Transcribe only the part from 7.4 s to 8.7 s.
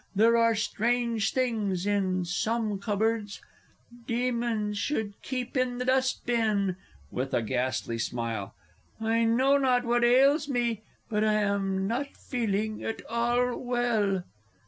ghastly smile.)